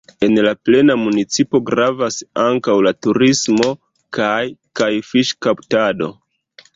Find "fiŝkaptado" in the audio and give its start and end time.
5.11-6.09